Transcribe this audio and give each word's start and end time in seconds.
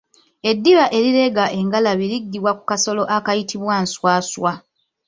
Eddiba 0.49 0.85
erireega 0.97 1.45
engalabi 1.59 2.05
liggyibwa 2.11 2.51
ku 2.57 2.63
kasolo 2.69 3.03
akayitibwa 3.15 3.73
nswaswa. 3.83 4.51